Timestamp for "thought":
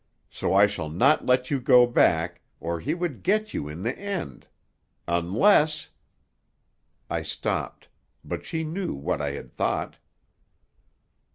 9.53-9.97